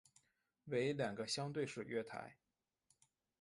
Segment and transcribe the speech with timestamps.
[0.63, 2.35] 为两个相对式月台。